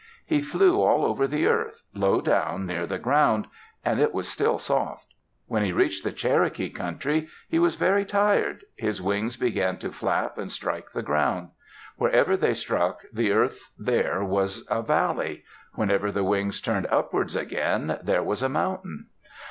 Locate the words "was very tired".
7.59-8.65